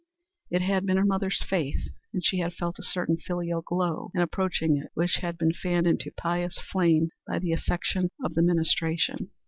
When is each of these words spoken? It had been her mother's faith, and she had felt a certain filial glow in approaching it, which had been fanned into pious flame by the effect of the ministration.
It 0.49 0.63
had 0.63 0.87
been 0.87 0.97
her 0.97 1.05
mother's 1.05 1.43
faith, 1.47 1.89
and 2.11 2.25
she 2.25 2.39
had 2.39 2.55
felt 2.55 2.79
a 2.79 2.83
certain 2.83 3.17
filial 3.17 3.61
glow 3.61 4.09
in 4.15 4.21
approaching 4.21 4.75
it, 4.77 4.89
which 4.95 5.17
had 5.17 5.37
been 5.37 5.53
fanned 5.53 5.85
into 5.85 6.09
pious 6.17 6.57
flame 6.57 7.11
by 7.27 7.37
the 7.37 7.51
effect 7.53 7.95
of 7.95 8.33
the 8.33 8.41
ministration. 8.41 9.29